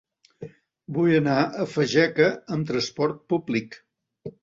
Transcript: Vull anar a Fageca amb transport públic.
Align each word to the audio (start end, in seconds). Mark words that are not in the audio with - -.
Vull 0.97 1.13
anar 1.17 1.35
a 1.43 1.67
Fageca 1.75 2.33
amb 2.57 2.73
transport 2.73 3.25
públic. 3.35 3.83